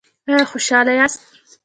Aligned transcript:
ایا 0.27 0.41
خوشحاله 0.51 0.91
یاست؟ 0.99 1.21